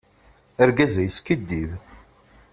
Argaz-a 0.63 1.01
yeskiddib. 1.05 1.71